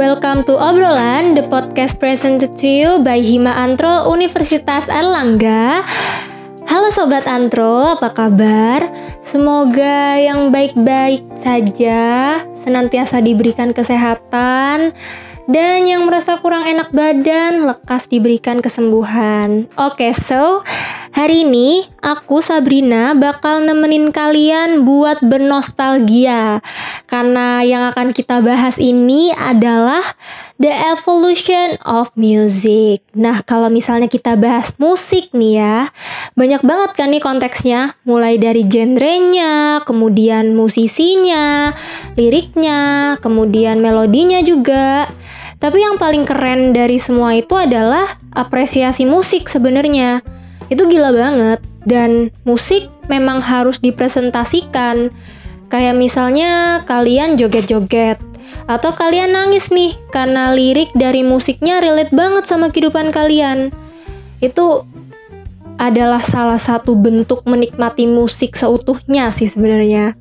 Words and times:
Welcome 0.00 0.48
to 0.48 0.56
Obrolan, 0.56 1.36
the 1.36 1.44
podcast 1.44 2.00
presented 2.00 2.56
to 2.56 2.64
you 2.64 2.90
by 3.04 3.20
Hima 3.20 3.52
Antro 3.52 4.08
Universitas 4.08 4.88
Erlangga. 4.88 5.84
Halo 6.64 6.88
Sobat 6.88 7.28
Antro, 7.28 8.00
apa 8.00 8.08
kabar? 8.08 8.88
Semoga 9.20 10.16
yang 10.16 10.48
baik-baik 10.48 11.28
saja, 11.44 12.40
senantiasa 12.56 13.20
diberikan 13.20 13.76
kesehatan, 13.76 14.96
dan 15.52 15.78
yang 15.84 16.08
merasa 16.08 16.40
kurang 16.40 16.64
enak 16.64 16.96
badan, 16.96 17.68
lekas 17.68 18.08
diberikan 18.08 18.64
kesembuhan. 18.64 19.68
Oke, 19.76 20.08
okay, 20.08 20.12
so 20.16 20.64
hari 21.20 21.44
ini 21.44 21.84
aku 22.00 22.40
Sabrina 22.40 23.12
bakal 23.12 23.60
nemenin 23.60 24.08
kalian 24.08 24.88
buat 24.88 25.20
bernostalgia. 25.20 26.64
Karena 27.04 27.60
yang 27.60 27.92
akan 27.92 28.16
kita 28.16 28.40
bahas 28.40 28.80
ini 28.80 29.28
adalah 29.36 30.16
the 30.56 30.72
evolution 30.72 31.76
of 31.84 32.08
music. 32.16 33.04
Nah, 33.12 33.44
kalau 33.44 33.68
misalnya 33.68 34.08
kita 34.08 34.32
bahas 34.40 34.72
musik 34.80 35.28
nih 35.36 35.60
ya, 35.60 35.78
banyak 36.40 36.64
banget 36.64 36.90
kan 36.96 37.12
nih 37.12 37.20
konteksnya, 37.20 38.00
mulai 38.08 38.40
dari 38.40 38.64
genrenya, 38.64 39.84
kemudian 39.84 40.56
musisinya, 40.56 41.76
liriknya, 42.16 43.20
kemudian 43.20 43.84
melodinya 43.84 44.40
juga. 44.40 45.12
Tapi 45.60 45.84
yang 45.84 46.00
paling 46.00 46.24
keren 46.24 46.72
dari 46.72 46.96
semua 46.96 47.36
itu 47.36 47.52
adalah 47.52 48.16
apresiasi 48.32 49.04
musik 49.04 49.52
sebenarnya. 49.52 50.39
Itu 50.70 50.86
gila 50.86 51.10
banget 51.10 51.58
dan 51.84 52.30
musik 52.46 52.88
memang 53.10 53.42
harus 53.42 53.82
dipresentasikan. 53.82 55.10
Kayak 55.70 55.94
misalnya 55.98 56.82
kalian 56.86 57.38
joget-joget 57.38 58.18
atau 58.66 58.90
kalian 58.94 59.34
nangis 59.34 59.70
nih 59.70 59.98
karena 60.14 60.54
lirik 60.54 60.94
dari 60.94 61.26
musiknya 61.26 61.82
relate 61.82 62.14
banget 62.14 62.46
sama 62.46 62.70
kehidupan 62.70 63.10
kalian. 63.10 63.74
Itu 64.38 64.86
adalah 65.80 66.22
salah 66.22 66.60
satu 66.60 66.94
bentuk 66.94 67.42
menikmati 67.48 68.04
musik 68.04 68.54
seutuhnya 68.54 69.32
sih 69.32 69.48
sebenarnya. 69.48 70.14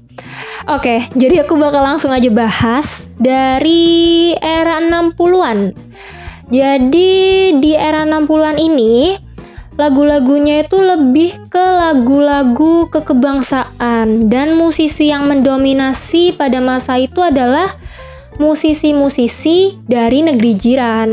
Oke, 0.67 1.07
jadi 1.15 1.43
aku 1.43 1.55
bakal 1.55 1.83
langsung 1.83 2.11
aja 2.11 2.27
bahas 2.31 3.07
dari 3.17 4.33
era 4.39 4.79
60-an. 4.79 5.73
Jadi 6.49 7.11
di 7.61 7.71
era 7.77 8.03
60-an 8.05 8.57
ini 8.57 9.28
lagu-lagunya 9.79 10.67
itu 10.67 10.75
lebih 10.75 11.47
ke 11.47 11.63
lagu-lagu 11.63 12.91
kekebangsaan 12.91 14.27
dan 14.27 14.59
musisi 14.59 15.07
yang 15.07 15.31
mendominasi 15.31 16.35
pada 16.35 16.59
masa 16.59 16.99
itu 16.99 17.23
adalah 17.23 17.79
musisi-musisi 18.43 19.79
dari 19.87 20.19
negeri 20.19 20.51
jiran. 20.59 21.09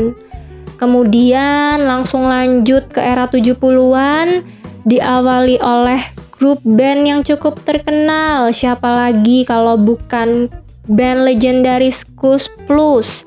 Kemudian 0.75 1.87
langsung 1.87 2.27
lanjut 2.27 2.91
ke 2.91 2.99
era 2.99 3.31
70-an 3.31 4.43
diawali 4.83 5.63
oleh 5.63 6.03
grup 6.35 6.59
band 6.67 7.01
yang 7.07 7.21
cukup 7.23 7.63
terkenal. 7.63 8.51
Siapa 8.51 8.91
lagi 8.91 9.47
kalau 9.47 9.79
bukan 9.79 10.51
band 10.91 11.23
legendaris 11.23 12.03
Kus 12.19 12.51
Plus. 12.67 13.23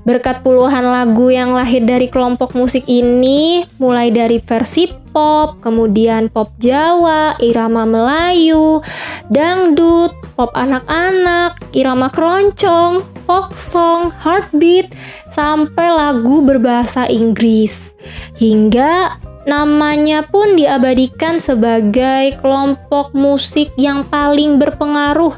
Berkat 0.00 0.40
puluhan 0.40 0.88
lagu 0.88 1.28
yang 1.28 1.52
lahir 1.52 1.84
dari 1.84 2.08
kelompok 2.08 2.56
musik 2.56 2.88
ini, 2.88 3.68
mulai 3.76 4.08
dari 4.08 4.40
versi 4.40 4.88
pop, 5.12 5.60
kemudian 5.60 6.32
pop 6.32 6.48
Jawa, 6.56 7.36
irama 7.36 7.84
Melayu, 7.84 8.80
dangdut, 9.28 10.16
pop 10.34 10.48
anak-anak, 10.56 11.60
irama 11.76 12.08
keroncong, 12.08 13.04
folk 13.28 13.52
song, 13.52 14.08
heartbeat, 14.24 14.88
sampai 15.28 15.92
lagu 15.92 16.40
berbahasa 16.40 17.04
Inggris. 17.04 17.92
Hingga 18.40 19.20
Namanya 19.48 20.28
pun 20.28 20.52
diabadikan 20.52 21.40
sebagai 21.40 22.36
kelompok 22.44 23.16
musik 23.16 23.72
yang 23.80 24.04
paling 24.04 24.60
berpengaruh 24.60 25.32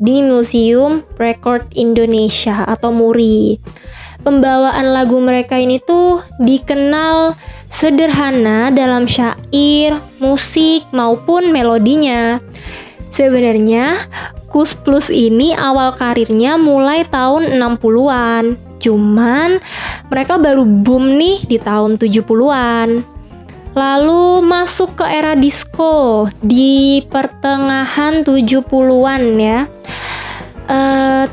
di 0.00 0.24
Museum 0.24 1.04
Record 1.20 1.68
Indonesia 1.76 2.64
atau 2.64 2.90
MURI. 2.90 3.60
Pembawaan 4.22 4.94
lagu 4.94 5.18
mereka 5.18 5.58
ini 5.58 5.82
tuh 5.82 6.22
dikenal 6.38 7.34
sederhana 7.66 8.70
dalam 8.70 9.10
syair, 9.10 9.98
musik 10.22 10.86
maupun 10.94 11.50
melodinya. 11.50 12.38
Sebenarnya 13.10 14.06
Kus 14.52 14.78
Plus 14.78 15.08
ini 15.08 15.56
awal 15.56 15.96
karirnya 15.98 16.54
mulai 16.54 17.02
tahun 17.08 17.56
60-an. 17.56 18.54
Cuman 18.78 19.58
mereka 20.12 20.38
baru 20.38 20.62
boom 20.68 21.18
nih 21.18 21.42
di 21.48 21.58
tahun 21.58 21.98
70-an. 21.98 23.02
Lalu 23.72 24.44
masuk 24.44 25.00
ke 25.00 25.06
era 25.08 25.32
disco 25.32 26.28
di 26.44 27.00
pertengahan 27.08 28.20
70-an 28.20 29.22
ya. 29.40 29.64
E, 30.68 30.78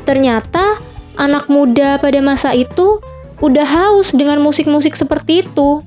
ternyata 0.08 0.80
anak 1.18 1.50
muda 1.50 1.98
pada 1.98 2.18
masa 2.22 2.54
itu 2.54 3.00
udah 3.40 3.66
haus 3.66 4.12
dengan 4.12 4.38
musik-musik 4.44 4.94
seperti 4.94 5.46
itu. 5.46 5.80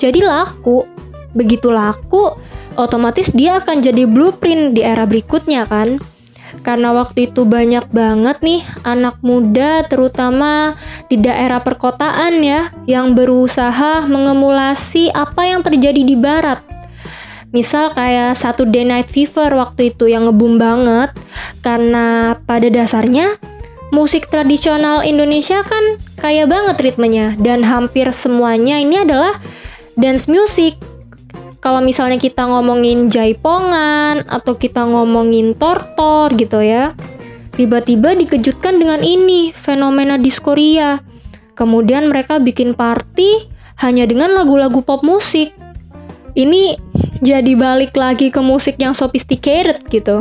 Jadi 0.00 0.24
laku. 0.24 0.88
Begitu 1.34 1.70
laku, 1.70 2.34
otomatis 2.78 3.30
dia 3.34 3.58
akan 3.58 3.82
jadi 3.82 4.06
blueprint 4.06 4.78
di 4.78 4.82
era 4.82 5.06
berikutnya 5.06 5.66
kan 5.66 5.98
karena 6.64 6.96
waktu 6.96 7.28
itu 7.30 7.44
banyak 7.44 7.92
banget 7.92 8.40
nih 8.40 8.64
anak 8.88 9.20
muda 9.20 9.84
terutama 9.84 10.80
di 11.12 11.20
daerah 11.20 11.60
perkotaan 11.60 12.40
ya 12.40 12.72
yang 12.88 13.12
berusaha 13.12 14.08
mengemulasi 14.08 15.12
apa 15.12 15.44
yang 15.44 15.60
terjadi 15.60 16.00
di 16.00 16.16
barat. 16.16 16.64
Misal 17.54 17.94
kayak 17.94 18.34
satu 18.34 18.66
Day 18.66 18.82
Night 18.82 19.12
Fever 19.12 19.54
waktu 19.54 19.94
itu 19.94 20.10
yang 20.10 20.26
ngebum 20.26 20.58
banget 20.58 21.14
karena 21.62 22.34
pada 22.48 22.66
dasarnya 22.66 23.38
musik 23.94 24.26
tradisional 24.26 25.06
Indonesia 25.06 25.62
kan 25.62 26.02
kaya 26.18 26.50
banget 26.50 26.82
ritmenya 26.82 27.38
dan 27.38 27.62
hampir 27.62 28.10
semuanya 28.10 28.82
ini 28.82 29.06
adalah 29.06 29.38
dance 29.94 30.26
music 30.26 30.74
kalau 31.64 31.80
misalnya 31.80 32.20
kita 32.20 32.44
ngomongin 32.44 33.08
jaipongan 33.08 34.28
atau 34.28 34.52
kita 34.52 34.84
ngomongin 34.84 35.56
tortor 35.56 36.28
gitu 36.36 36.60
ya, 36.60 36.92
tiba-tiba 37.56 38.12
dikejutkan 38.12 38.76
dengan 38.76 39.00
ini 39.00 39.56
fenomena 39.56 40.20
diskoria. 40.20 41.00
Kemudian 41.56 42.12
mereka 42.12 42.36
bikin 42.36 42.76
party 42.76 43.48
hanya 43.80 44.04
dengan 44.04 44.36
lagu-lagu 44.36 44.84
pop 44.84 45.00
musik. 45.00 45.56
Ini 46.36 46.76
jadi 47.24 47.56
balik 47.56 47.96
lagi 47.96 48.28
ke 48.28 48.44
musik 48.44 48.76
yang 48.76 48.92
sophisticated 48.92 49.88
gitu. 49.88 50.20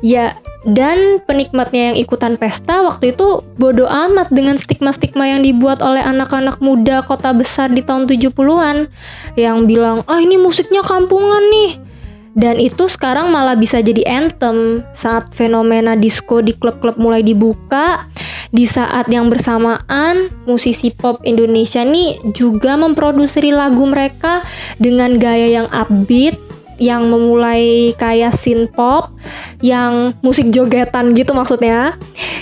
Ya, 0.00 0.40
dan 0.62 1.18
penikmatnya 1.26 1.92
yang 1.92 1.96
ikutan 1.98 2.38
pesta 2.38 2.86
waktu 2.86 3.14
itu 3.14 3.42
bodoh 3.58 3.90
amat 3.90 4.30
dengan 4.30 4.54
stigma-stigma 4.54 5.26
yang 5.26 5.42
dibuat 5.42 5.82
oleh 5.82 6.02
anak-anak 6.02 6.62
muda 6.62 7.02
kota 7.02 7.34
besar 7.34 7.70
di 7.74 7.82
tahun 7.82 8.06
70-an 8.06 8.86
yang 9.34 9.66
bilang, 9.66 10.06
"Ah, 10.06 10.22
ini 10.22 10.38
musiknya 10.38 10.86
kampungan 10.86 11.42
nih." 11.50 11.92
Dan 12.32 12.56
itu 12.56 12.88
sekarang 12.88 13.28
malah 13.28 13.52
bisa 13.52 13.84
jadi 13.84 14.08
anthem 14.08 14.80
saat 14.96 15.28
fenomena 15.36 15.92
disco 15.92 16.40
di 16.40 16.56
klub-klub 16.56 16.96
mulai 16.96 17.20
dibuka. 17.20 18.08
Di 18.48 18.64
saat 18.64 19.12
yang 19.12 19.28
bersamaan, 19.28 20.32
musisi 20.48 20.88
pop 20.88 21.20
Indonesia 21.28 21.84
nih 21.84 22.24
juga 22.32 22.80
memproduksi 22.80 23.52
lagu 23.52 23.84
mereka 23.84 24.40
dengan 24.80 25.20
gaya 25.20 25.60
yang 25.60 25.68
upbeat, 25.68 26.40
yang 26.82 27.06
memulai 27.06 27.94
kayak 27.94 28.34
synth 28.34 28.74
pop 28.74 29.14
yang 29.62 30.18
musik 30.26 30.50
jogetan 30.50 31.14
gitu 31.14 31.30
maksudnya. 31.30 31.94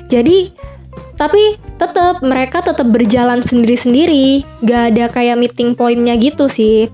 Jadi 0.08 0.56
tapi 1.20 1.60
tetap 1.76 2.24
mereka 2.24 2.64
tetap 2.64 2.88
berjalan 2.88 3.44
sendiri-sendiri, 3.44 4.40
gak 4.64 4.96
ada 4.96 5.04
kayak 5.12 5.36
meeting 5.36 5.76
pointnya 5.76 6.16
gitu 6.16 6.48
sih. 6.48 6.88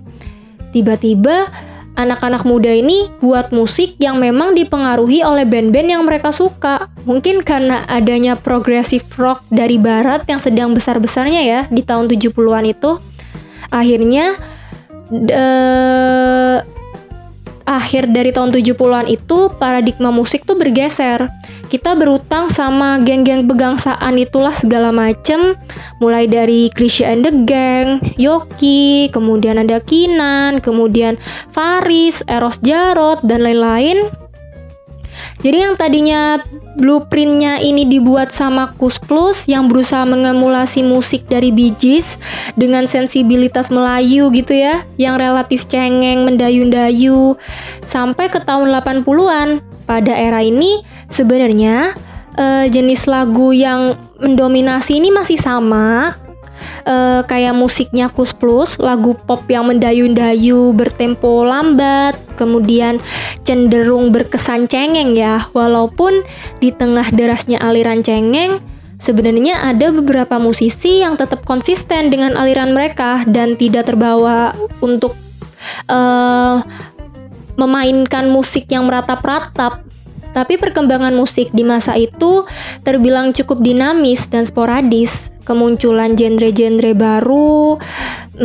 Tiba-tiba 0.75 1.46
anak-anak 1.94 2.43
muda 2.43 2.75
ini 2.75 3.08
buat 3.22 3.54
musik 3.54 3.94
yang 4.02 4.19
memang 4.19 4.58
dipengaruhi 4.58 5.22
oleh 5.22 5.46
band-band 5.46 5.88
yang 5.88 6.02
mereka 6.02 6.34
suka. 6.34 6.90
Mungkin 7.06 7.46
karena 7.46 7.87
adanya 7.87 8.34
progressive 8.34 9.06
rock 9.14 9.46
dari 9.49 9.78
barat 9.78 10.26
yang 10.26 10.42
sedang 10.42 10.75
besar-besarnya 10.75 11.42
ya 11.46 11.60
di 11.70 11.87
tahun 11.87 12.10
70-an 12.10 12.66
itu. 12.66 12.99
Akhirnya 13.70 14.34
uh, 15.14 16.58
akhir 17.66 18.14
dari 18.14 18.30
tahun 18.30 18.54
70-an 18.54 19.10
itu 19.10 19.50
paradigma 19.58 20.14
musik 20.14 20.46
tuh 20.46 20.54
bergeser. 20.54 21.28
Kita 21.66 21.98
berutang 21.98 22.46
sama 22.46 23.02
geng-geng 23.02 23.50
pegangsaan 23.50 24.14
itulah 24.16 24.54
segala 24.54 24.94
macem 24.94 25.58
mulai 25.98 26.30
dari 26.30 26.70
Krisya 26.70 27.10
and 27.10 27.26
the 27.26 27.34
Gang, 27.42 27.98
Yoki, 28.14 29.10
kemudian 29.10 29.58
ada 29.58 29.82
Kinan, 29.82 30.62
kemudian 30.62 31.18
Faris, 31.50 32.22
Eros 32.30 32.62
Jarot 32.62 33.20
dan 33.26 33.42
lain-lain. 33.42 34.25
Jadi 35.41 35.59
yang 35.62 35.75
tadinya 35.77 36.41
blueprintnya 36.77 37.61
ini 37.61 37.85
dibuat 37.85 38.33
sama 38.33 38.73
Kus 38.77 38.97
Plus 38.97 39.44
yang 39.49 39.69
berusaha 39.69 40.05
mengemulasi 40.09 40.81
musik 40.85 41.29
dari 41.29 41.53
Bee 41.53 41.73
Gees 41.77 42.17
dengan 42.56 42.88
sensibilitas 42.88 43.69
Melayu 43.69 44.33
gitu 44.33 44.56
ya, 44.56 44.85
yang 44.97 45.21
relatif 45.21 45.69
cengeng, 45.69 46.25
mendayu-dayu 46.25 47.37
sampai 47.85 48.33
ke 48.33 48.41
tahun 48.41 48.73
80-an. 48.73 49.61
Pada 49.87 50.19
era 50.19 50.43
ini 50.43 50.83
sebenarnya 51.06 51.94
uh, 52.35 52.67
jenis 52.67 53.06
lagu 53.06 53.55
yang 53.55 53.94
mendominasi 54.19 54.99
ini 54.99 55.15
masih 55.15 55.38
sama 55.38 56.19
uh, 56.87 57.21
kayak 57.27 57.53
musiknya 57.53 58.09
Kus 58.09 58.33
Plus, 58.33 58.79
lagu 58.79 59.19
pop 59.19 59.44
yang 59.50 59.69
mendayu-dayu, 59.69 60.73
bertempo 60.73 61.43
lambat, 61.43 62.17
kemudian 62.38 63.03
cenderung 63.43 64.15
berkesan 64.15 64.71
cengeng 64.71 65.19
ya. 65.19 65.50
Walaupun 65.53 66.23
di 66.62 66.71
tengah 66.71 67.11
derasnya 67.11 67.61
aliran 67.61 68.06
cengeng, 68.06 68.62
sebenarnya 69.03 69.67
ada 69.67 69.93
beberapa 69.93 70.38
musisi 70.38 71.03
yang 71.03 71.19
tetap 71.19 71.44
konsisten 71.44 72.09
dengan 72.09 72.38
aliran 72.38 72.73
mereka 72.73 73.27
dan 73.29 73.59
tidak 73.59 73.91
terbawa 73.91 74.55
untuk 74.81 75.19
uh, 75.91 76.62
memainkan 77.59 78.31
musik 78.31 78.71
yang 78.71 78.87
meratap-ratap. 78.87 79.83
Tapi 80.37 80.61
perkembangan 80.61 81.17
musik 81.17 81.49
di 81.56 81.65
masa 81.65 81.97
itu 81.97 82.44
terbilang 82.85 83.33
cukup 83.33 83.56
dinamis 83.65 84.29
dan 84.29 84.44
sporadis. 84.44 85.33
Kemunculan 85.46 86.19
genre-genre 86.19 86.93
baru 86.93 87.78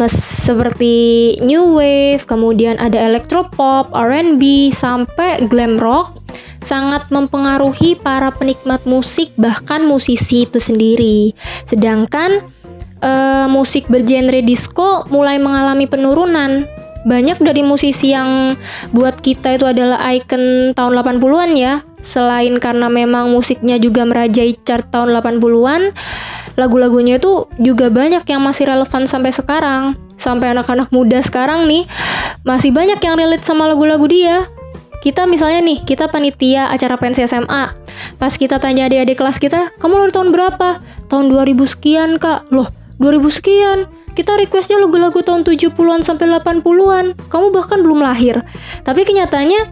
seperti 0.08 1.36
new 1.44 1.76
wave, 1.76 2.24
kemudian 2.24 2.80
ada 2.80 2.96
electropop, 2.96 3.92
R&B, 3.92 4.72
sampai 4.72 5.50
glam 5.52 5.76
rock 5.76 6.22
sangat 6.62 7.10
mempengaruhi 7.10 7.98
para 7.98 8.30
penikmat 8.32 8.86
musik 8.86 9.34
bahkan 9.36 9.84
musisi 9.84 10.46
itu 10.46 10.62
sendiri. 10.62 11.34
Sedangkan 11.66 12.46
uh, 13.02 13.50
musik 13.50 13.90
bergenre 13.90 14.46
disco 14.46 15.04
mulai 15.10 15.42
mengalami 15.42 15.90
penurunan 15.90 16.70
banyak 17.02 17.42
dari 17.42 17.66
musisi 17.66 18.14
yang 18.14 18.54
buat 18.94 19.26
kita 19.26 19.58
itu 19.58 19.66
adalah 19.66 20.06
icon 20.14 20.78
tahun 20.78 20.94
80-an 21.02 21.52
ya. 21.58 21.74
Selain 22.02 22.54
karena 22.62 22.90
memang 22.90 23.30
musiknya 23.34 23.82
juga 23.82 24.06
merajai 24.06 24.58
chart 24.62 24.90
tahun 24.90 25.14
80-an, 25.18 25.94
lagu-lagunya 26.62 27.18
itu 27.18 27.50
juga 27.58 27.90
banyak 27.90 28.22
yang 28.30 28.42
masih 28.46 28.70
relevan 28.70 29.10
sampai 29.10 29.34
sekarang. 29.34 29.98
Sampai 30.22 30.54
anak-anak 30.54 30.94
muda 30.94 31.18
sekarang 31.26 31.66
nih 31.66 31.90
masih 32.46 32.70
banyak 32.70 33.02
yang 33.02 33.18
relate 33.18 33.42
sama 33.42 33.66
lagu-lagu 33.66 34.06
dia. 34.06 34.46
Kita 35.02 35.26
misalnya 35.26 35.66
nih, 35.66 35.82
kita 35.82 36.14
panitia 36.14 36.70
acara 36.70 36.94
pensi 36.94 37.26
SMA. 37.26 37.74
Pas 38.22 38.34
kita 38.38 38.62
tanya 38.62 38.86
adik-adik 38.86 39.18
kelas 39.18 39.42
kita, 39.42 39.74
kamu 39.82 39.98
lahir 39.98 40.14
tahun 40.14 40.30
berapa? 40.30 40.78
Tahun 41.10 41.26
2000 41.26 41.66
sekian, 41.66 42.22
Kak. 42.22 42.54
Loh, 42.54 42.70
2000 43.02 43.34
sekian? 43.34 43.90
kita 44.12 44.36
requestnya 44.36 44.76
lagu-lagu 44.80 45.24
tahun 45.24 45.48
70-an 45.48 46.04
sampai 46.04 46.28
80-an. 46.28 47.16
Kamu 47.32 47.48
bahkan 47.56 47.80
belum 47.80 48.04
lahir. 48.04 48.44
Tapi 48.84 49.08
kenyataannya 49.08 49.72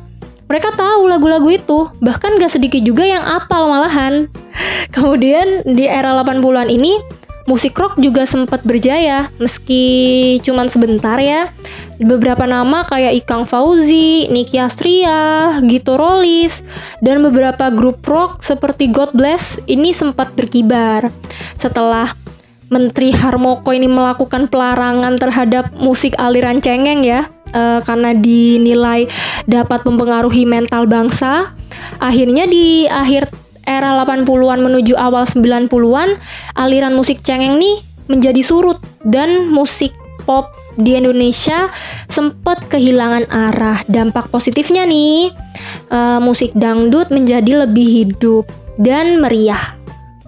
mereka 0.50 0.74
tahu 0.74 1.06
lagu-lagu 1.06 1.46
itu, 1.52 1.92
bahkan 2.02 2.40
gak 2.42 2.50
sedikit 2.50 2.82
juga 2.82 3.06
yang 3.06 3.22
apal 3.22 3.70
malahan. 3.70 4.32
Kemudian 4.96 5.64
di 5.64 5.86
era 5.86 6.12
80-an 6.12 6.70
ini, 6.70 7.00
musik 7.50 7.74
rock 7.78 7.98
juga 7.98 8.30
sempat 8.30 8.62
berjaya, 8.62 9.34
meski 9.42 10.38
cuman 10.46 10.70
sebentar 10.70 11.18
ya. 11.18 11.50
Beberapa 12.00 12.48
nama 12.48 12.88
kayak 12.88 13.26
Ikang 13.26 13.44
Fauzi, 13.44 14.32
Niki 14.32 14.56
Astria, 14.56 15.58
Gito 15.68 16.00
Rolis, 16.00 16.64
dan 17.04 17.20
beberapa 17.20 17.68
grup 17.74 18.06
rock 18.08 18.40
seperti 18.46 18.88
God 18.88 19.12
Bless 19.18 19.60
ini 19.68 19.92
sempat 19.92 20.32
berkibar. 20.38 21.12
Setelah 21.60 22.16
Menteri 22.70 23.10
Harmoko 23.10 23.74
ini 23.74 23.90
melakukan 23.90 24.46
pelarangan 24.48 25.18
terhadap 25.18 25.74
musik 25.74 26.14
aliran 26.22 26.62
cengeng 26.62 27.02
ya 27.02 27.26
uh, 27.52 27.82
karena 27.82 28.14
dinilai 28.14 29.10
dapat 29.50 29.82
mempengaruhi 29.84 30.46
mental 30.46 30.86
bangsa. 30.86 31.58
Akhirnya 31.98 32.46
di 32.46 32.86
akhir 32.86 33.34
era 33.70 33.94
80-an 34.02 34.60
menuju 34.66 34.98
awal 34.98 35.30
90-an 35.30 36.18
aliran 36.58 36.98
musik 36.98 37.22
cengeng 37.22 37.62
nih 37.62 37.86
menjadi 38.10 38.42
surut 38.42 38.82
dan 39.06 39.54
musik 39.54 39.94
pop 40.26 40.50
di 40.82 40.98
Indonesia 40.98 41.70
sempat 42.10 42.66
kehilangan 42.74 43.30
arah. 43.30 43.86
Dampak 43.86 44.34
positifnya 44.34 44.90
nih, 44.90 45.30
uh, 45.94 46.18
musik 46.18 46.50
dangdut 46.58 47.14
menjadi 47.14 47.70
lebih 47.70 47.88
hidup 48.10 48.50
dan 48.82 49.22
meriah. 49.22 49.78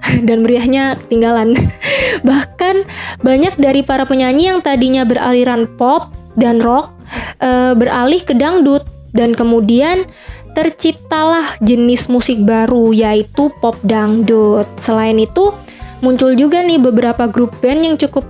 dan 0.28 0.42
meriahnya 0.46 0.98
ketinggalan. 1.06 1.54
Bahkan 2.28 2.76
banyak 3.22 3.58
dari 3.58 3.82
para 3.86 4.06
penyanyi 4.06 4.54
yang 4.54 4.60
tadinya 4.62 5.06
beraliran 5.06 5.70
pop 5.78 6.14
dan 6.38 6.58
rock 6.64 6.92
e, 7.38 7.76
beralih 7.78 8.22
ke 8.24 8.34
dangdut 8.34 8.88
dan 9.12 9.36
kemudian 9.36 10.08
terciptalah 10.52 11.56
jenis 11.64 12.12
musik 12.12 12.44
baru 12.44 12.92
yaitu 12.92 13.52
pop 13.60 13.80
dangdut. 13.84 14.68
Selain 14.78 15.16
itu, 15.18 15.56
muncul 16.04 16.36
juga 16.36 16.60
nih 16.66 16.82
beberapa 16.82 17.30
grup 17.30 17.56
band 17.64 17.82
yang 17.86 17.96
cukup 17.96 18.28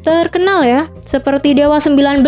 terkenal 0.00 0.64
ya, 0.64 0.88
seperti 1.04 1.52
Dewa 1.52 1.76
19, 1.76 2.24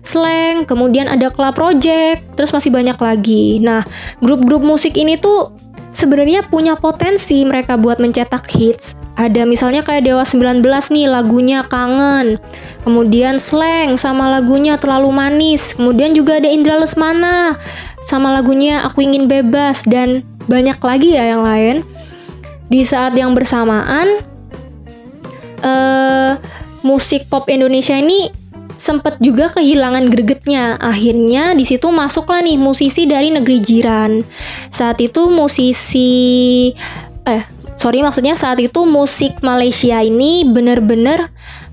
Slang, 0.00 0.64
kemudian 0.64 1.04
ada 1.04 1.28
Club 1.28 1.52
Project, 1.52 2.24
terus 2.32 2.48
masih 2.48 2.72
banyak 2.72 2.96
lagi. 2.96 3.60
Nah, 3.60 3.84
grup-grup 4.24 4.64
musik 4.64 4.96
ini 4.96 5.20
tuh 5.20 5.52
sebenarnya 5.98 6.46
punya 6.46 6.78
potensi 6.78 7.42
mereka 7.42 7.74
buat 7.74 7.98
mencetak 7.98 8.46
hits. 8.54 8.94
Ada 9.18 9.42
misalnya 9.42 9.82
kayak 9.82 10.06
Dewa 10.06 10.22
19 10.22 10.62
nih 10.94 11.10
lagunya 11.10 11.66
Kangen. 11.66 12.38
Kemudian 12.86 13.42
Slang 13.42 13.98
sama 13.98 14.30
lagunya 14.30 14.78
Terlalu 14.78 15.10
Manis. 15.10 15.74
Kemudian 15.74 16.14
juga 16.14 16.38
ada 16.38 16.46
Indra 16.46 16.78
Lesmana 16.78 17.58
sama 18.06 18.30
lagunya 18.30 18.86
Aku 18.86 19.02
Ingin 19.02 19.26
Bebas 19.26 19.82
dan 19.82 20.22
banyak 20.46 20.78
lagi 20.78 21.18
ya 21.18 21.34
yang 21.34 21.42
lain. 21.42 21.82
Di 22.70 22.86
saat 22.86 23.18
yang 23.18 23.34
bersamaan 23.34 24.22
uh, 25.66 26.38
musik 26.86 27.26
pop 27.26 27.50
Indonesia 27.50 27.98
ini 27.98 28.30
sempat 28.78 29.18
juga 29.18 29.50
kehilangan 29.52 30.08
gregetnya. 30.08 30.78
Akhirnya 30.78 31.52
di 31.52 31.66
situ 31.66 31.90
masuklah 31.90 32.40
nih 32.40 32.56
musisi 32.56 33.04
dari 33.04 33.34
negeri 33.34 33.58
jiran. 33.60 34.22
Saat 34.70 35.02
itu 35.02 35.28
musisi 35.28 36.70
eh 37.28 37.42
sorry 37.76 38.00
maksudnya 38.00 38.38
saat 38.38 38.62
itu 38.62 38.88
musik 38.88 39.42
Malaysia 39.44 40.00
ini 40.00 40.46
benar-benar 40.46 41.28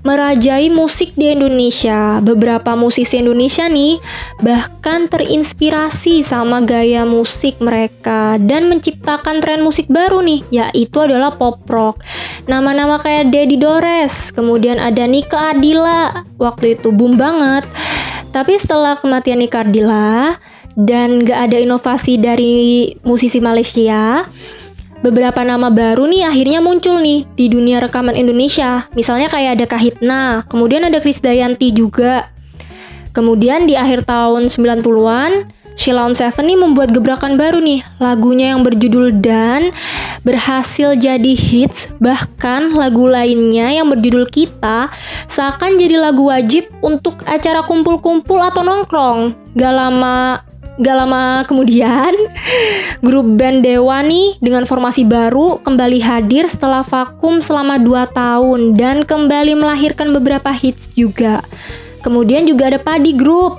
merajai 0.06 0.70
musik 0.70 1.18
di 1.18 1.34
Indonesia. 1.34 2.22
Beberapa 2.22 2.78
musisi 2.78 3.18
Indonesia 3.18 3.66
nih 3.66 3.98
bahkan 4.38 5.10
terinspirasi 5.10 6.22
sama 6.22 6.62
gaya 6.62 7.02
musik 7.02 7.58
mereka 7.58 8.38
dan 8.38 8.70
menciptakan 8.70 9.42
tren 9.42 9.66
musik 9.66 9.90
baru 9.90 10.22
nih, 10.22 10.46
yaitu 10.54 11.02
adalah 11.02 11.34
pop 11.34 11.66
rock. 11.66 12.06
Nama-nama 12.46 13.02
kayak 13.02 13.34
Dedi 13.34 13.58
Dores, 13.58 14.30
kemudian 14.30 14.78
ada 14.78 15.02
Nika 15.10 15.50
Adila, 15.50 16.22
waktu 16.38 16.78
itu 16.78 16.94
boom 16.94 17.18
banget. 17.18 17.66
Tapi 18.30 18.54
setelah 18.54 18.94
kematian 19.02 19.42
Nika 19.42 19.66
Adila 19.66 20.38
dan 20.76 21.24
gak 21.24 21.50
ada 21.50 21.56
inovasi 21.56 22.20
dari 22.20 22.92
musisi 23.00 23.40
Malaysia, 23.40 24.28
beberapa 25.06 25.46
nama 25.46 25.70
baru 25.70 26.10
nih 26.10 26.26
akhirnya 26.26 26.58
muncul 26.58 26.98
nih 26.98 27.22
di 27.38 27.46
dunia 27.46 27.78
rekaman 27.78 28.18
Indonesia. 28.18 28.90
Misalnya 28.98 29.30
kayak 29.30 29.62
ada 29.62 29.66
Kahitna, 29.70 30.42
kemudian 30.50 30.82
ada 30.82 30.98
Krisdayanti 30.98 31.70
juga. 31.70 32.34
Kemudian 33.14 33.70
di 33.70 33.78
akhir 33.78 34.04
tahun 34.04 34.50
90-an, 34.50 35.54
Sheila 35.78 36.08
on 36.08 36.16
Seven 36.16 36.44
nih 36.48 36.58
membuat 36.58 36.90
gebrakan 36.90 37.38
baru 37.38 37.60
nih, 37.60 37.84
lagunya 38.00 38.56
yang 38.56 38.64
berjudul 38.64 39.20
Dan 39.20 39.76
berhasil 40.24 40.96
jadi 40.96 41.32
hits, 41.36 41.92
bahkan 42.00 42.72
lagu 42.74 43.04
lainnya 43.06 43.72
yang 43.72 43.88
berjudul 43.92 44.26
Kita 44.28 44.88
seakan 45.30 45.76
jadi 45.78 46.00
lagu 46.00 46.28
wajib 46.28 46.66
untuk 46.82 47.22
acara 47.28 47.62
kumpul-kumpul 47.64 48.42
atau 48.42 48.64
nongkrong. 48.66 49.52
Gak 49.56 49.72
lama 49.72 50.44
Gak 50.76 50.92
lama 50.92 51.40
kemudian, 51.48 52.12
grup 53.00 53.24
band 53.40 53.64
Dewa 53.64 54.04
nih 54.04 54.36
dengan 54.44 54.68
formasi 54.68 55.08
baru 55.08 55.56
kembali 55.64 56.04
hadir 56.04 56.52
setelah 56.52 56.84
vakum 56.84 57.40
selama 57.40 57.80
2 57.80 58.12
tahun 58.12 58.60
dan 58.76 59.08
kembali 59.08 59.56
melahirkan 59.56 60.12
beberapa 60.12 60.52
hits 60.52 60.92
juga. 60.92 61.40
Kemudian 62.04 62.44
juga 62.44 62.68
ada 62.68 62.76
Padi 62.76 63.16
Group 63.16 63.56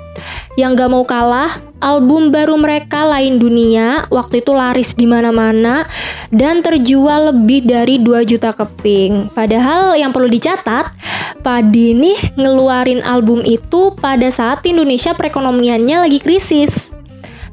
yang 0.54 0.78
gak 0.78 0.94
mau 0.94 1.02
kalah, 1.02 1.58
album 1.82 2.30
baru 2.30 2.54
mereka 2.54 3.02
Lain 3.02 3.42
Dunia 3.42 4.06
waktu 4.14 4.38
itu 4.38 4.54
laris 4.54 4.94
di 4.94 5.10
mana-mana 5.10 5.90
dan 6.30 6.62
terjual 6.62 7.34
lebih 7.34 7.66
dari 7.66 7.98
2 7.98 8.30
juta 8.30 8.54
keping. 8.54 9.34
Padahal 9.34 9.98
yang 9.98 10.14
perlu 10.14 10.30
dicatat, 10.30 10.94
Padi 11.42 11.98
nih 11.98 12.38
ngeluarin 12.38 13.02
album 13.02 13.42
itu 13.42 13.90
pada 13.98 14.30
saat 14.30 14.62
Indonesia 14.62 15.18
perekonomiannya 15.18 16.06
lagi 16.06 16.22
krisis. 16.22 16.97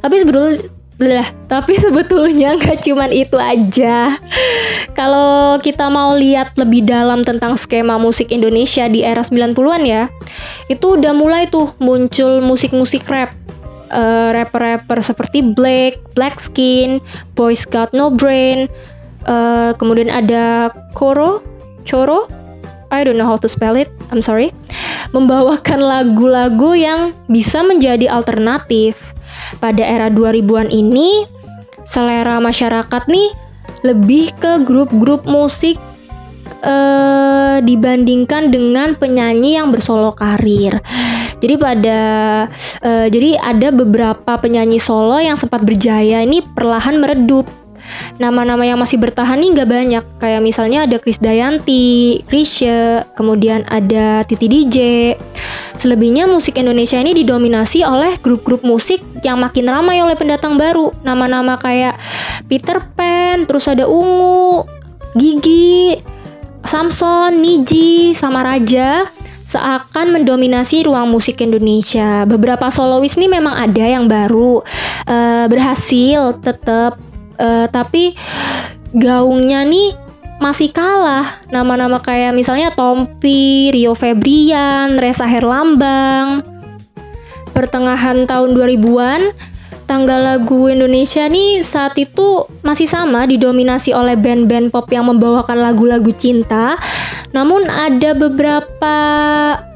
Tapi 0.05 0.21
sebetulnya 0.21 0.69
lah 1.01 1.27
tapi 1.51 1.75
sebetulnya 1.83 2.55
nggak 2.55 2.85
cuman 2.85 3.09
itu 3.09 3.35
aja. 3.41 4.21
Kalau 4.93 5.57
kita 5.59 5.89
mau 5.89 6.13
lihat 6.13 6.55
lebih 6.55 6.85
dalam 6.85 7.25
tentang 7.25 7.57
skema 7.57 7.97
musik 7.97 8.29
Indonesia 8.29 8.85
di 8.88 9.01
era 9.01 9.25
90-an 9.25 9.81
ya 9.83 10.07
itu 10.69 10.95
udah 10.95 11.12
mulai 11.12 11.50
tuh 11.50 11.74
muncul 11.81 12.39
musik-musik 12.45 13.03
rap. 13.09 13.33
Uh, 13.85 14.33
rapper-rapper 14.33 14.97
seperti 14.97 15.45
Blake, 15.45 16.01
Black 16.17 16.41
Skin, 16.41 16.97
Boy 17.38 17.53
Scout 17.53 17.93
No 17.93 18.09
Brain, 18.09 18.65
uh, 19.29 19.77
kemudian 19.77 20.09
ada 20.09 20.74
Koro, 20.97 21.45
Choro, 21.85 22.25
I 22.89 23.05
don't 23.05 23.13
know 23.13 23.29
how 23.29 23.38
to 23.38 23.45
spell 23.45 23.77
it, 23.77 23.93
I'm 24.09 24.25
sorry, 24.25 24.57
membawakan 25.13 25.85
lagu-lagu 25.85 26.74
yang 26.74 27.13
bisa 27.29 27.62
menjadi 27.62 28.09
alternatif 28.09 28.97
pada 29.61 29.83
era 29.83 30.07
2000-an 30.11 30.69
ini 30.69 31.25
selera 31.85 32.41
masyarakat 32.41 33.03
nih 33.05 33.29
lebih 33.85 34.33
ke 34.41 34.65
grup-grup 34.65 35.29
musik 35.29 35.77
uh, 36.65 37.61
dibandingkan 37.61 38.49
dengan 38.49 38.97
penyanyi 38.97 39.61
yang 39.61 39.69
bersolo 39.69 40.11
karir. 40.17 40.81
Jadi 41.37 41.55
pada 41.61 41.99
uh, 42.81 43.07
jadi 43.11 43.37
ada 43.37 43.69
beberapa 43.69 44.39
penyanyi 44.41 44.81
solo 44.81 45.21
yang 45.21 45.37
sempat 45.37 45.61
berjaya 45.61 46.25
ini 46.25 46.41
perlahan 46.41 46.97
meredup 46.97 47.45
nama-nama 48.17 48.63
yang 48.63 48.79
masih 48.79 48.97
bertahan 49.01 49.37
nih 49.39 49.49
nggak 49.55 49.69
banyak 49.69 50.03
kayak 50.19 50.41
misalnya 50.41 50.87
ada 50.87 50.97
Chris 51.01 51.19
Dayanti, 51.19 52.23
Krisya, 52.27 53.07
kemudian 53.13 53.67
ada 53.67 54.23
Titi 54.23 54.47
DJ. 54.47 54.77
Selebihnya 55.75 56.25
musik 56.25 56.55
Indonesia 56.55 56.95
ini 56.95 57.11
didominasi 57.11 57.83
oleh 57.83 58.15
grup-grup 58.23 58.63
musik 58.63 59.03
yang 59.21 59.43
makin 59.43 59.67
ramai 59.67 59.99
oleh 59.99 60.15
pendatang 60.15 60.55
baru. 60.55 60.95
Nama-nama 61.03 61.59
kayak 61.59 61.99
Peter 62.47 62.79
Pan, 62.95 63.43
terus 63.43 63.67
ada 63.67 63.83
Ungu, 63.83 64.63
Gigi, 65.19 65.99
Samson, 66.63 67.43
Niji, 67.43 68.15
sama 68.17 68.41
Raja 68.41 69.05
seakan 69.45 70.09
mendominasi 70.09 70.89
ruang 70.89 71.13
musik 71.13 71.39
Indonesia. 71.39 72.25
Beberapa 72.25 72.73
solois 72.73 73.13
ini 73.15 73.29
memang 73.29 73.53
ada 73.53 73.85
yang 73.85 74.09
baru 74.09 74.65
uh, 75.05 75.45
berhasil 75.45 76.41
tetap 76.41 76.97
uh, 77.39 77.67
tapi 77.69 78.15
gaungnya 78.95 79.67
nih 79.67 79.95
masih 80.35 80.71
kalah 80.71 81.39
nama-nama 81.47 82.03
kayak 82.03 82.35
misalnya 82.35 82.71
Tompi, 82.75 83.71
Rio 83.71 83.95
Febrian, 83.95 84.99
Reza 84.99 85.23
Herlambang. 85.23 86.43
Pertengahan 87.55 88.27
tahun 88.27 88.51
2000-an, 88.51 89.31
tanggal 89.87 90.19
lagu 90.19 90.67
Indonesia 90.67 91.23
nih 91.31 91.63
saat 91.63 91.95
itu 91.95 92.51
masih 92.59 92.83
sama 92.83 93.23
didominasi 93.23 93.95
oleh 93.95 94.19
band-band 94.19 94.75
pop 94.75 94.91
yang 94.91 95.07
membawakan 95.07 95.63
lagu-lagu 95.63 96.11
cinta. 96.19 96.75
Namun 97.31 97.71
ada 97.71 98.11
beberapa 98.11 98.95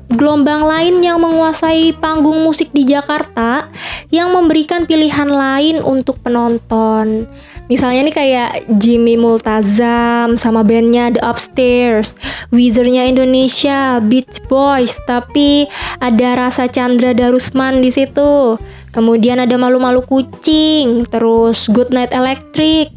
gelombang 0.09 0.65
lain 0.65 1.05
yang 1.05 1.21
menguasai 1.21 1.93
panggung 2.01 2.41
musik 2.41 2.73
di 2.73 2.83
Jakarta 2.83 3.69
yang 4.09 4.33
memberikan 4.33 4.89
pilihan 4.89 5.29
lain 5.29 5.85
untuk 5.85 6.17
penonton. 6.25 7.29
Misalnya 7.69 8.09
nih 8.09 8.15
kayak 8.17 8.51
Jimmy 8.81 9.13
Multazam 9.13 10.33
sama 10.41 10.65
bandnya 10.65 11.13
The 11.13 11.21
Upstairs, 11.21 12.17
Wizardnya 12.49 13.05
Indonesia, 13.05 14.01
Beach 14.01 14.41
Boys, 14.49 14.97
tapi 15.05 15.69
ada 16.01 16.33
rasa 16.33 16.65
Chandra 16.65 17.13
Darusman 17.13 17.85
di 17.85 17.93
situ. 17.93 18.57
Kemudian 18.89 19.37
ada 19.37 19.53
Malu-Malu 19.53 20.01
Kucing, 20.09 21.05
terus 21.13 21.69
Good 21.69 21.93
Night 21.93 22.09
Electric. 22.09 22.89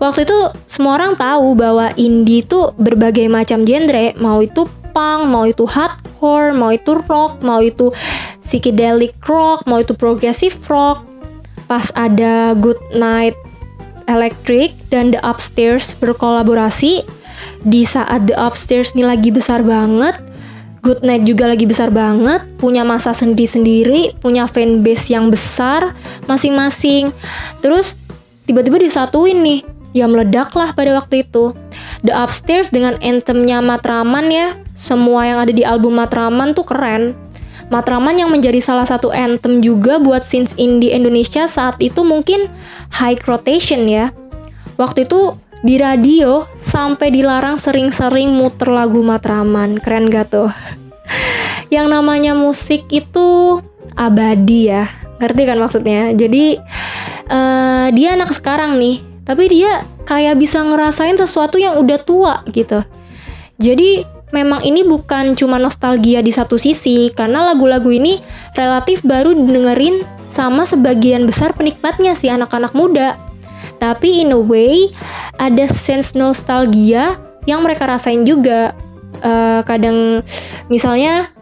Waktu 0.00 0.24
itu 0.24 0.38
semua 0.64 0.96
orang 0.96 1.20
tahu 1.20 1.52
bahwa 1.52 1.92
indie 2.00 2.40
itu 2.40 2.72
berbagai 2.80 3.28
macam 3.28 3.68
genre, 3.68 4.16
mau 4.16 4.40
itu 4.40 4.64
punk, 4.96 5.28
mau 5.28 5.44
itu 5.44 5.68
hardcore, 5.68 6.56
mau 6.56 6.72
itu 6.72 6.96
rock, 7.04 7.44
mau 7.44 7.60
itu 7.60 7.92
psychedelic 8.48 9.12
rock, 9.28 9.68
mau 9.68 9.76
itu 9.76 9.92
progressive 9.92 10.56
rock. 10.72 11.04
Pas 11.68 11.92
ada 11.92 12.56
Good 12.56 12.80
Night 12.96 13.36
Electric 14.08 14.72
dan 14.88 15.12
The 15.12 15.20
Upstairs 15.20 15.92
berkolaborasi 16.00 17.04
di 17.66 17.82
saat 17.84 18.24
The 18.24 18.38
Upstairs 18.38 18.96
ini 18.96 19.04
lagi 19.04 19.28
besar 19.28 19.60
banget, 19.66 20.16
Good 20.80 21.02
Night 21.02 21.26
juga 21.26 21.50
lagi 21.50 21.66
besar 21.66 21.90
banget, 21.90 22.46
punya 22.62 22.86
masa 22.86 23.10
sendiri-sendiri, 23.10 24.16
punya 24.22 24.46
fanbase 24.46 25.10
yang 25.10 25.28
besar 25.28 25.98
masing-masing. 26.30 27.10
Terus 27.58 27.98
tiba-tiba 28.46 28.78
disatuin 28.78 29.42
nih, 29.42 29.60
ya 29.90 30.06
meledak 30.06 30.54
lah 30.54 30.70
pada 30.72 30.94
waktu 30.94 31.26
itu. 31.26 31.52
The 32.06 32.14
Upstairs 32.14 32.70
dengan 32.70 33.02
anthemnya 33.02 33.58
Matraman 33.58 34.30
ya, 34.30 34.54
semua 34.76 35.24
yang 35.24 35.40
ada 35.40 35.50
di 35.50 35.64
album 35.64 35.96
Matraman 35.96 36.52
tuh 36.52 36.68
keren. 36.68 37.16
Matraman 37.66 38.14
yang 38.14 38.30
menjadi 38.30 38.62
salah 38.62 38.86
satu 38.86 39.10
anthem 39.10 39.58
juga 39.58 39.98
buat 39.98 40.22
scenes 40.22 40.54
indie 40.54 40.94
Indonesia 40.94 41.50
saat 41.50 41.74
itu 41.82 42.06
mungkin 42.06 42.46
high 42.94 43.18
rotation 43.26 43.90
ya. 43.90 44.14
Waktu 44.78 45.08
itu 45.08 45.34
di 45.66 45.80
radio 45.80 46.46
sampai 46.62 47.10
dilarang 47.10 47.58
sering-sering 47.58 48.30
muter 48.30 48.70
lagu 48.70 49.02
Matraman. 49.02 49.82
Keren 49.82 50.12
gak 50.12 50.30
tuh? 50.30 50.52
yang 51.74 51.90
namanya 51.90 52.36
musik 52.36 52.86
itu 52.92 53.58
abadi 53.98 54.70
ya. 54.70 54.92
Ngerti 55.18 55.42
kan 55.48 55.58
maksudnya? 55.58 56.12
Jadi 56.12 56.60
uh, 57.32 57.88
dia 57.90 58.14
anak 58.14 58.30
sekarang 58.36 58.76
nih, 58.76 59.00
tapi 59.24 59.48
dia 59.48 59.82
kayak 60.06 60.38
bisa 60.38 60.62
ngerasain 60.62 61.18
sesuatu 61.18 61.56
yang 61.58 61.80
udah 61.80 61.98
tua 61.98 62.34
gitu. 62.52 62.84
Jadi 63.56 64.04
memang 64.34 64.62
ini 64.66 64.82
bukan 64.82 65.38
cuma 65.38 65.58
nostalgia 65.60 66.18
di 66.22 66.34
satu 66.34 66.58
sisi 66.58 67.14
karena 67.14 67.46
lagu-lagu 67.46 67.90
ini 67.92 68.18
relatif 68.58 69.02
baru 69.06 69.34
didengerin 69.34 70.02
sama 70.30 70.66
sebagian 70.66 71.24
besar 71.24 71.54
penikmatnya 71.54 72.18
si 72.18 72.26
anak-anak 72.26 72.74
muda. 72.74 73.16
Tapi 73.76 74.24
in 74.24 74.32
a 74.32 74.40
way 74.40 74.90
ada 75.36 75.68
sense 75.68 76.16
nostalgia 76.16 77.20
yang 77.44 77.62
mereka 77.62 77.86
rasain 77.86 78.26
juga. 78.26 78.74
Uh, 79.16 79.64
kadang 79.64 80.20
misalnya 80.68 81.32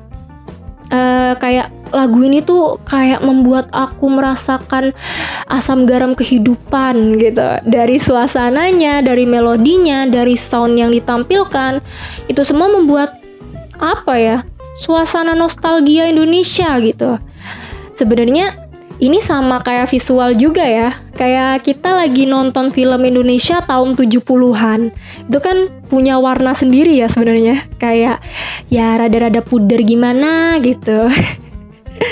uh, 0.94 1.34
kayak 1.42 1.74
lagu 1.94 2.26
ini 2.26 2.42
tuh 2.42 2.82
kayak 2.82 3.22
membuat 3.22 3.70
aku 3.70 4.10
merasakan 4.10 4.90
asam 5.46 5.86
garam 5.86 6.18
kehidupan 6.18 7.22
gitu 7.22 7.62
dari 7.62 8.02
suasananya, 8.02 9.00
dari 9.06 9.24
melodinya, 9.24 10.02
dari 10.04 10.34
sound 10.34 10.74
yang 10.74 10.90
ditampilkan 10.90 11.78
itu 12.26 12.42
semua 12.42 12.66
membuat 12.66 13.14
apa 13.78 14.14
ya 14.18 14.36
suasana 14.74 15.38
nostalgia 15.38 16.10
Indonesia 16.10 16.74
gitu. 16.82 17.22
Sebenarnya 17.94 18.64
ini 18.98 19.18
sama 19.18 19.62
kayak 19.62 19.90
visual 19.90 20.34
juga 20.34 20.62
ya. 20.62 20.98
Kayak 21.14 21.66
kita 21.66 21.94
lagi 21.94 22.26
nonton 22.26 22.70
film 22.70 23.02
Indonesia 23.02 23.62
tahun 23.62 23.94
70-an. 23.94 24.80
Itu 25.30 25.38
kan 25.38 25.70
punya 25.86 26.18
warna 26.18 26.54
sendiri 26.54 26.98
ya 26.98 27.06
sebenarnya. 27.10 27.66
Kayak 27.78 28.22
ya 28.70 28.98
rada-rada 28.98 29.42
puder 29.42 29.82
gimana 29.82 30.58
gitu. 30.62 31.10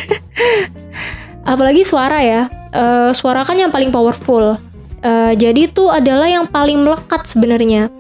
Apalagi 1.53 1.83
suara 1.83 2.23
ya. 2.23 2.49
Uh, 2.73 3.11
suara 3.13 3.45
kan 3.45 3.59
yang 3.59 3.75
paling 3.75 3.91
powerful. 3.91 4.57
Uh, 5.03 5.33
jadi 5.35 5.67
itu 5.67 5.91
adalah 5.91 6.31
yang 6.31 6.47
paling 6.47 6.81
melekat 6.81 7.27
sebenarnya. 7.27 7.91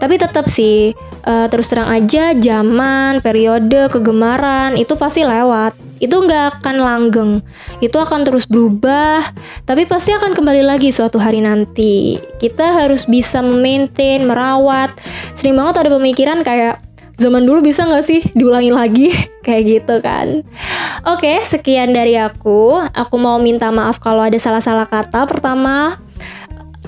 Tapi 0.00 0.16
tetap 0.16 0.48
sih 0.48 0.96
uh, 1.28 1.46
terus 1.52 1.68
terang 1.68 1.92
aja 1.92 2.32
zaman, 2.32 3.20
periode, 3.20 3.92
kegemaran 3.92 4.80
itu 4.80 4.96
pasti 4.96 5.20
lewat. 5.28 5.76
Itu 6.00 6.24
nggak 6.24 6.64
akan 6.64 6.76
langgeng. 6.80 7.32
Itu 7.84 8.00
akan 8.00 8.24
terus 8.24 8.48
berubah, 8.48 9.20
tapi 9.68 9.84
pasti 9.84 10.16
akan 10.16 10.32
kembali 10.32 10.64
lagi 10.64 10.88
suatu 10.88 11.20
hari 11.20 11.44
nanti. 11.44 12.16
Kita 12.40 12.80
harus 12.80 13.04
bisa 13.04 13.44
memaintain, 13.44 14.24
merawat. 14.24 14.96
Sering 15.36 15.60
banget 15.60 15.84
ada 15.84 15.90
pemikiran 15.92 16.40
kayak 16.40 16.80
zaman 17.20 17.44
dulu 17.44 17.60
bisa 17.60 17.84
nggak 17.84 18.04
sih 18.04 18.20
diulangi 18.32 18.72
lagi? 18.72 19.08
Kayak 19.46 19.62
gitu 19.68 19.94
kan. 20.00 20.40
Oke 21.04 21.44
sekian 21.44 21.92
dari 21.92 22.16
aku. 22.16 22.80
Aku 22.96 23.20
mau 23.20 23.36
minta 23.36 23.68
maaf 23.68 24.00
kalau 24.00 24.24
ada 24.24 24.40
salah-salah 24.40 24.88
kata 24.88 25.28
pertama. 25.28 26.00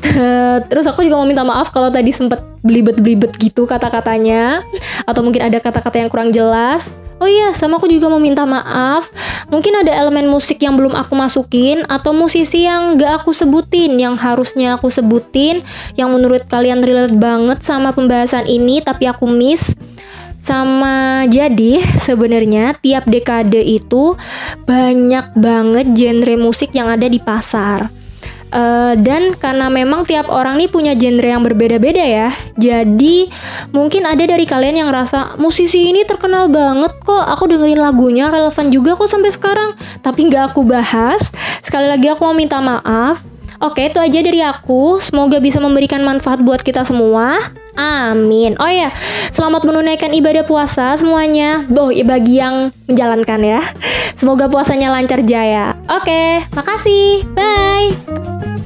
Terus 0.73 0.89
aku 0.89 1.05
juga 1.05 1.21
mau 1.21 1.29
minta 1.29 1.45
maaf 1.47 1.71
kalau 1.71 1.93
tadi 1.93 2.11
sempet 2.11 2.41
belibet-belibet 2.65 3.37
gitu 3.37 3.69
kata-katanya. 3.69 4.65
Atau 5.05 5.21
mungkin 5.21 5.45
ada 5.45 5.61
kata-kata 5.61 6.01
yang 6.01 6.09
kurang 6.09 6.33
jelas. 6.33 6.97
Oh 7.23 7.31
iya, 7.31 7.55
sama 7.55 7.79
aku 7.79 7.87
juga 7.87 8.11
mau 8.11 8.19
minta 8.19 8.43
maaf. 8.43 9.07
Mungkin 9.47 9.87
ada 9.87 9.95
elemen 9.95 10.27
musik 10.27 10.59
yang 10.59 10.75
belum 10.75 10.91
aku 10.99 11.15
masukin 11.15 11.87
atau 11.87 12.11
musisi 12.11 12.67
yang 12.67 12.99
gak 12.99 13.23
aku 13.23 13.31
sebutin 13.31 13.95
yang 13.95 14.19
harusnya 14.19 14.75
aku 14.75 14.91
sebutin 14.91 15.63
yang 15.95 16.11
menurut 16.11 16.51
kalian 16.51 16.83
relate 16.83 17.15
banget 17.15 17.63
sama 17.63 17.95
pembahasan 17.95 18.51
ini 18.51 18.83
tapi 18.83 19.07
aku 19.07 19.31
miss. 19.31 19.71
Sama 20.43 21.23
jadi 21.31 21.87
sebenarnya 22.03 22.75
tiap 22.83 23.07
dekade 23.07 23.63
itu 23.63 24.19
banyak 24.67 25.39
banget 25.39 25.87
genre 25.95 26.35
musik 26.35 26.75
yang 26.75 26.91
ada 26.91 27.07
di 27.07 27.23
pasar 27.23 28.03
Uh, 28.53 28.93
dan 29.01 29.33
karena 29.41 29.73
memang 29.73 30.05
tiap 30.05 30.29
orang 30.29 30.61
nih 30.61 30.69
punya 30.69 30.93
genre 30.93 31.25
yang 31.25 31.41
berbeda-beda 31.41 32.05
ya. 32.05 32.37
Jadi 32.61 33.33
mungkin 33.73 34.05
ada 34.05 34.29
dari 34.29 34.45
kalian 34.45 34.85
yang 34.85 34.93
rasa 34.93 35.41
musisi 35.41 35.89
ini 35.89 36.05
terkenal 36.05 36.53
banget 36.53 36.93
kok. 37.01 37.25
Aku 37.33 37.49
dengerin 37.49 37.81
lagunya 37.81 38.29
relevan 38.29 38.69
juga 38.69 38.93
kok 38.93 39.09
sampai 39.09 39.33
sekarang. 39.33 39.73
Tapi 40.05 40.29
nggak 40.29 40.53
aku 40.53 40.69
bahas. 40.69 41.33
Sekali 41.65 41.89
lagi 41.97 42.13
aku 42.13 42.29
mau 42.29 42.37
minta 42.37 42.61
maaf. 42.61 43.32
Oke, 43.63 43.87
itu 43.87 43.99
aja 44.03 44.19
dari 44.19 44.43
aku. 44.43 44.99
Semoga 44.99 45.39
bisa 45.39 45.63
memberikan 45.63 46.03
manfaat 46.03 46.43
buat 46.43 46.67
kita 46.67 46.83
semua. 46.83 47.39
Amin. 47.79 48.59
Oh 48.59 48.67
ya, 48.67 48.91
selamat 49.31 49.63
menunaikan 49.63 50.11
ibadah 50.11 50.43
puasa 50.43 50.99
semuanya. 50.99 51.63
Boh, 51.71 51.95
ya 51.95 52.03
bagi 52.03 52.43
yang 52.43 52.75
menjalankan 52.91 53.41
ya. 53.41 53.63
Semoga 54.19 54.51
puasanya 54.51 54.91
lancar 54.91 55.23
jaya. 55.23 55.79
Oke, 55.87 56.43
makasih. 56.59 57.23
Bye. 57.39 58.62